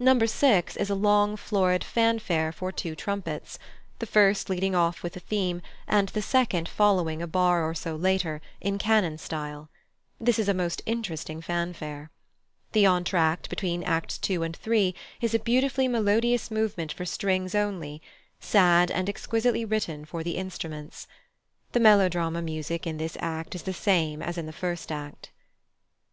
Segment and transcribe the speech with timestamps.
[0.00, 0.18] No.
[0.18, 3.56] 6 is a long florid fanfare for two trumpets;
[4.00, 7.94] the first leading off with the theme, and the second following a bar or so
[7.94, 9.70] later, in canon style:
[10.20, 12.10] this is a most interesting fanfare.
[12.72, 14.42] The entr'acte between Acts ii.
[14.42, 14.92] and iii.
[15.20, 18.02] is a beautifully melodious movement for strings only,
[18.40, 21.06] sad, and exquisitely written for the instruments.
[21.70, 25.30] The melodrama music in this act is the same as in the first act.